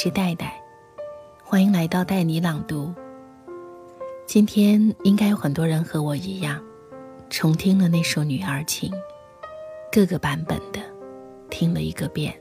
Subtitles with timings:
[0.00, 0.62] 是戴戴，
[1.42, 2.94] 欢迎来到带你朗读。
[4.28, 6.62] 今天应该有很多人和我一样，
[7.28, 8.92] 重听了那首《女儿情》，
[9.90, 10.80] 各个版本的
[11.50, 12.32] 听了一个遍。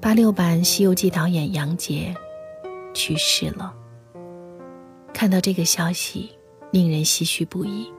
[0.00, 2.14] 八六版《西游记》导演杨洁
[2.94, 3.74] 去世了，
[5.12, 6.30] 看到这个消息，
[6.70, 7.92] 令人唏嘘不已。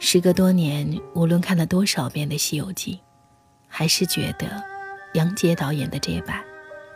[0.00, 2.94] 时隔多年，无论看了多少遍的《西游记》，
[3.68, 4.60] 还是觉得
[5.14, 6.44] 杨洁导演的这版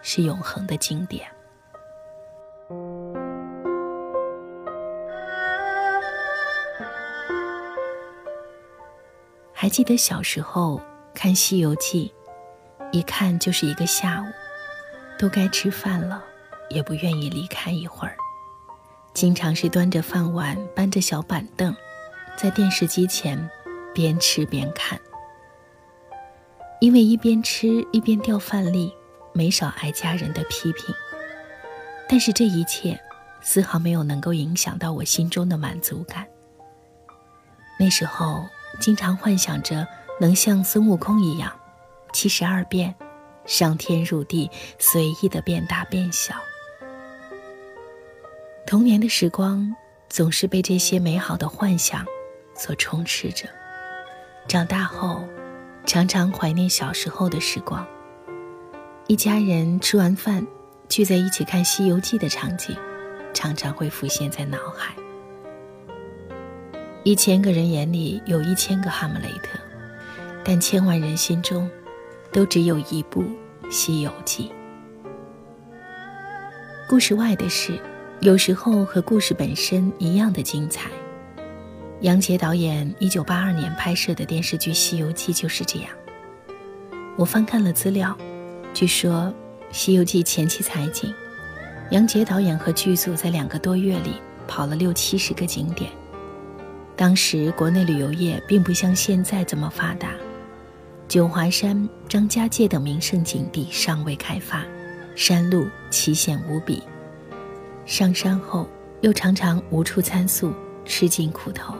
[0.02, 1.26] 是永恒的经典。
[9.52, 10.80] 还记得小时候
[11.14, 12.12] 看《西游记》，
[12.90, 14.24] 一看就是一个下午，
[15.18, 16.22] 都该吃饭了，
[16.68, 18.16] 也不愿意离开一会儿，
[19.14, 21.74] 经常是端着饭碗，搬着小板凳。
[22.36, 23.48] 在电视机前，
[23.94, 24.98] 边吃边看。
[26.80, 28.92] 因为一边吃一边掉饭粒，
[29.32, 30.94] 没少挨家人的批评。
[32.08, 33.00] 但是这一切，
[33.40, 36.26] 丝毫没有能够影响到我心中的满足感。
[37.78, 38.44] 那时候，
[38.80, 39.86] 经常幻想着
[40.20, 41.52] 能像孙悟空一样，
[42.12, 42.94] 七十二变，
[43.46, 46.34] 上天入地，随意的变大变小。
[48.66, 49.74] 童年的时光，
[50.08, 52.06] 总是被这些美好的幻想。
[52.54, 53.48] 所充斥着。
[54.46, 55.24] 长大后，
[55.86, 57.84] 常常怀念小时候的时光。
[59.12, 60.46] 一家人吃完饭，
[60.88, 62.74] 聚在一起看《西游记》的场景，
[63.34, 64.94] 常常会浮现在脑海。
[67.02, 69.58] 一千个人眼里有一千个哈姆雷特，
[70.42, 71.70] 但千万人心中，
[72.32, 73.22] 都只有一部
[73.70, 74.50] 《西游记》。
[76.88, 77.78] 故事外的事，
[78.20, 80.90] 有时候和故事本身一样的精彩。
[82.00, 85.90] 杨洁导演一九八二年拍摄的电视剧《西游记》就是这样。
[87.18, 88.16] 我翻看了资料，
[88.74, 89.24] 据说
[89.70, 91.12] 《西游记》前期采景，
[91.90, 94.14] 杨洁导演和剧组在两个多月里
[94.48, 95.90] 跑了六七十个景点。
[96.96, 100.14] 当时国内旅游业并不像现在这么发达，
[101.06, 104.64] 九华山、张家界等名胜景地尚未开发，
[105.14, 106.82] 山路奇险无比。
[107.84, 108.66] 上山后
[109.02, 110.50] 又常常无处参宿，
[110.86, 111.74] 吃尽苦头。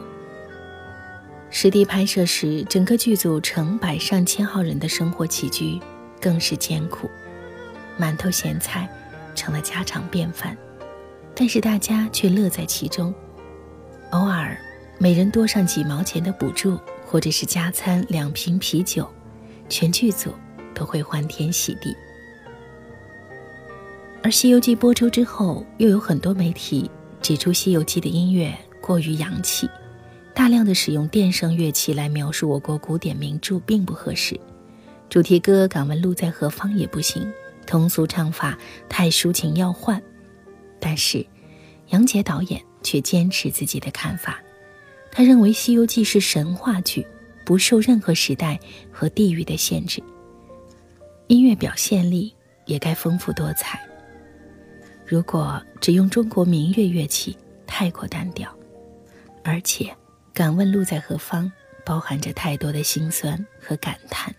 [1.49, 5.79] 实地拍摄时，整个剧组成百上千号人的生活起居
[6.23, 7.09] 更是艰苦，
[7.99, 8.87] 馒头咸菜
[9.35, 10.57] 成了家常便饭，
[11.35, 13.13] 但是大家却乐在其中。
[14.11, 14.57] 偶尔，
[14.97, 19.05] 每人多上几毛钱的补助，或者是加餐两瓶啤酒，
[19.67, 20.33] 全剧组
[20.73, 21.93] 都会欢天喜地。
[24.23, 26.89] 而《西游记》播出之后，又有很多媒体
[27.21, 29.69] 指出《西游记》的音乐过于洋气。
[30.33, 34.39] 大量的使用电声乐器来描述我国古典名著并不合适，
[35.13, 37.31] 主题歌《敢问路在何方》也不行，
[37.67, 38.57] 通俗唱法
[38.89, 40.01] 太抒情要换。
[40.79, 41.23] 但是，
[41.89, 44.41] 杨洁导演却坚持自己的看法，
[45.11, 47.05] 他认为《西游记》是神话剧，
[47.45, 48.59] 不受任何时代
[48.91, 50.01] 和地域的限制，
[51.27, 52.33] 音乐表现力
[52.65, 53.79] 也该丰富多彩。
[55.05, 57.37] 如果只用中国民乐乐器，
[57.67, 58.51] 太过单调，
[59.43, 59.95] 而且。
[60.33, 61.51] 敢问路在何方，
[61.85, 64.33] 包含着太多的心酸和感叹。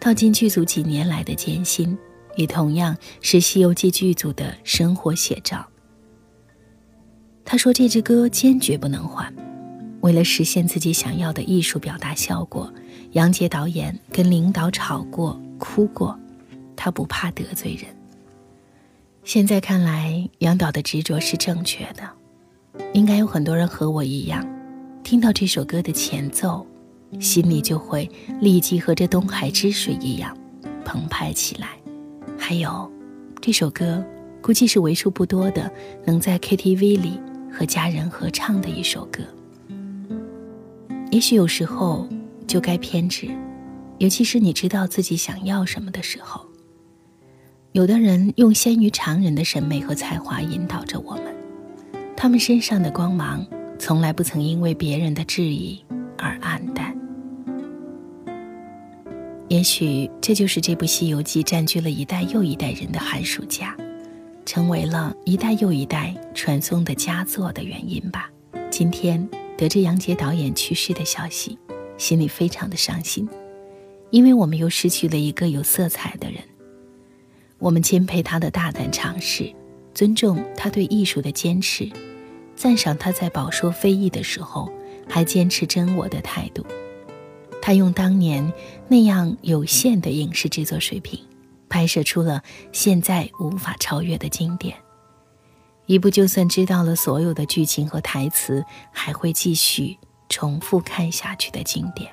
[0.00, 1.96] 到进剧组几年来的艰辛，
[2.34, 5.64] 也同样是《西游记》剧组的生活写照。
[7.44, 9.32] 他说：“这支歌坚决不能换。
[10.00, 12.72] 为了实现自己想要的艺术表达效果，
[13.12, 16.18] 杨洁导演跟领导吵过、哭过，
[16.74, 17.84] 他不怕得罪人。
[19.22, 22.08] 现在看来，杨导的执着是正确的。
[22.94, 24.48] 应该有很多人和我一样。”
[25.04, 26.64] 听到这首歌的前奏，
[27.18, 28.08] 心里就会
[28.40, 30.36] 立即和这东海之水一样
[30.84, 31.70] 澎湃起来。
[32.38, 32.90] 还有，
[33.40, 34.04] 这首歌
[34.40, 35.70] 估计是为数不多的
[36.04, 37.20] 能在 KTV 里
[37.52, 39.22] 和家人合唱的一首歌。
[41.10, 42.08] 也许有时候
[42.46, 43.28] 就该偏执，
[43.98, 46.46] 尤其是你知道自己想要什么的时候。
[47.72, 51.24] 有的人用先于常人的审美和才华引导着我们，
[52.16, 53.46] 他们身上的光芒。
[53.78, 55.82] 从来不曾因为别人的质疑
[56.18, 56.94] 而黯淡。
[59.50, 63.76] 也许这就是这部《西游记》占据了一代又一代人的寒暑假，
[64.46, 68.30] 成为了一代又一代传颂的佳作的原因吧。
[68.70, 71.58] 今天得知杨洁导演去世的消息，
[71.98, 73.28] 心里非常的伤心，
[74.10, 76.40] 因为我们又失去了一个有色彩的人。
[77.58, 79.52] 我们钦佩他的大胆尝试，
[79.92, 81.90] 尊重他对艺术的坚持。
[82.54, 84.72] 赞赏他在饱受非议的时候
[85.08, 86.64] 还坚持真我的态度。
[87.62, 88.52] 他用当年
[88.88, 91.20] 那样有限的影视制作水平，
[91.68, 92.42] 拍摄出了
[92.72, 94.76] 现在无法超越的经典。
[95.86, 99.98] 一部就算知道了所有的剧情和台词，还会继续
[100.28, 102.10] 重复看下去的经典。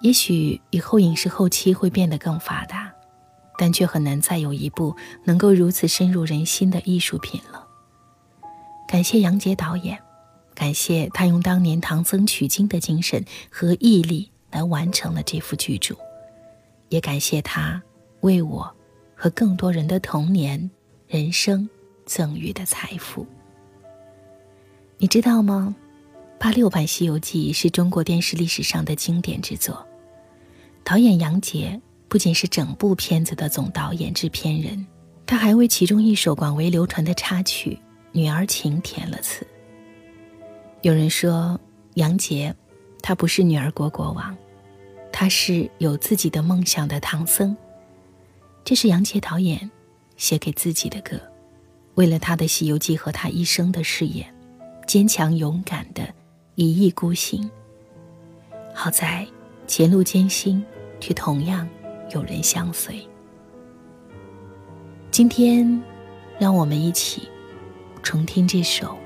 [0.00, 2.92] 也许以后影视后期会变得更发达，
[3.56, 7.68] 但却很难再有一部能够如此深入人心的艺术品了。
[8.88, 9.98] 感谢杨洁导演，
[10.54, 15.96] 感谢他用当年唐僧取经的精神和毅力来完成了这幅巨著，
[16.90, 17.82] 也感谢他
[18.20, 18.72] 为我
[19.16, 20.70] 和更多人的童年、
[21.08, 21.68] 人生
[22.04, 23.26] 赠予的财富。
[24.98, 25.74] 你知道吗？
[26.38, 29.84] 八六版《西游记》是中国电视历史上的经典之作。
[30.84, 34.84] 导演杨洁不仅是整部片子的总导演、制片人，
[35.24, 37.70] 他还为其中一首广为流传的插曲
[38.10, 39.46] 《女儿情》填了词。
[40.82, 41.58] 有人说，
[41.94, 42.54] 杨洁，
[43.00, 44.36] 他不是女儿国国王，
[45.12, 47.56] 他是有自己的梦想的唐僧。
[48.64, 49.70] 这是杨洁导演
[50.16, 51.20] 写给自己的歌，
[51.94, 54.26] 为了他的《西游记》和他一生的事业，
[54.86, 56.02] 坚强勇敢的
[56.54, 57.48] 一意孤行。
[58.74, 59.26] 好在。
[59.68, 60.62] 前路艰辛，
[61.00, 61.66] 却同样
[62.10, 63.00] 有人相随。
[65.10, 65.82] 今天，
[66.38, 67.26] 让我们一起
[68.02, 68.88] 重听这首《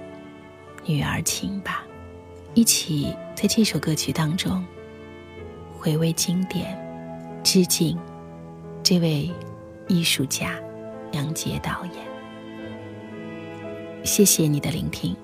[0.87, 1.85] 女儿情》吧，
[2.55, 4.64] 一起在这首歌曲当中
[5.87, 6.77] 回味经典，
[7.44, 7.97] 致敬
[8.83, 9.31] 这位
[9.87, 10.59] 艺术家
[11.12, 12.05] 杨洁导演。
[14.03, 15.15] 谢谢你的聆听，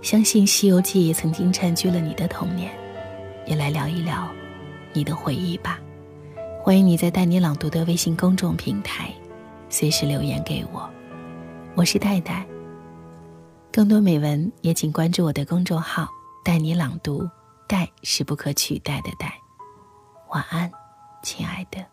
[0.00, 2.72] 相信《西游记》也曾经占据了你的童年。
[3.44, 4.30] 也来聊一聊
[4.94, 5.78] 你的回忆吧。
[6.62, 9.12] 欢迎你在“带你朗读”的微信公众平台
[9.68, 10.88] 随时留言给我。
[11.74, 12.46] 我是戴戴。
[13.70, 16.08] 更多美文也请关注我的公众号
[16.42, 17.28] “带你朗读”，
[17.68, 19.38] 戴是不可取代的戴。
[20.30, 20.70] 晚安，
[21.22, 21.84] 亲爱的。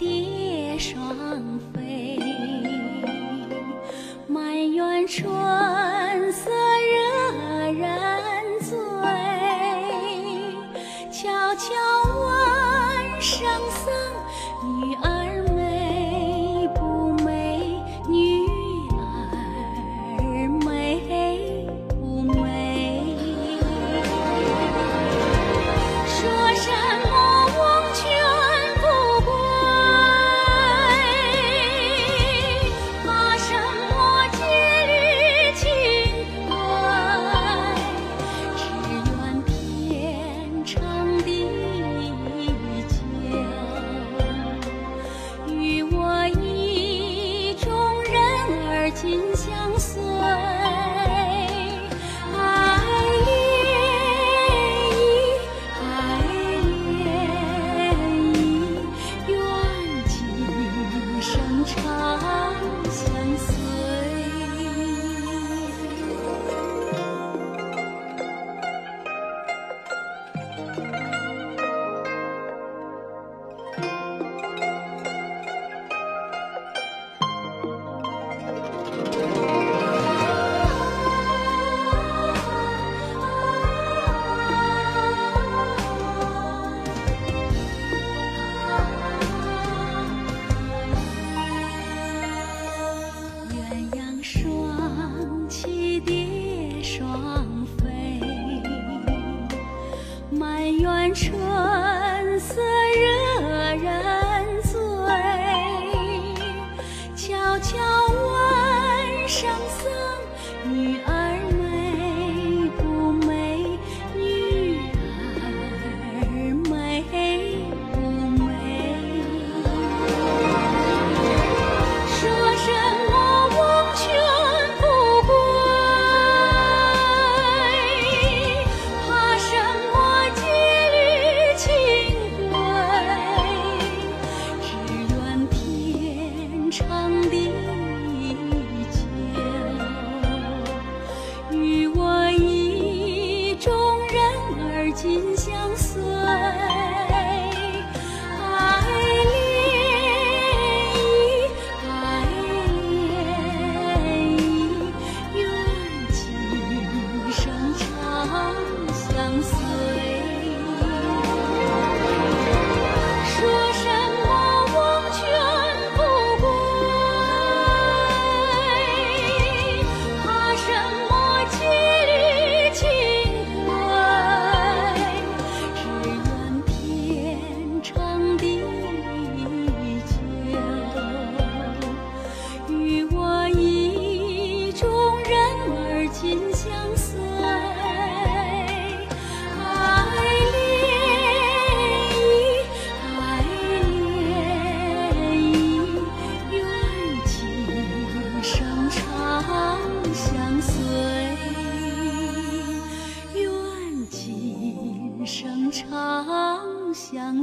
[0.00, 0.98] 蝶双
[1.74, 2.18] 飞。
[4.26, 5.30] 满园春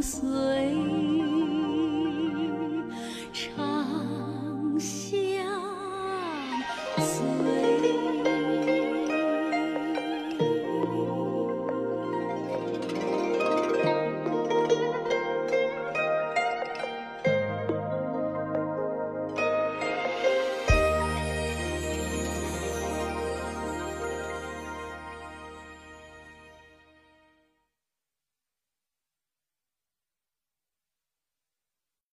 [0.08, 1.07] 随。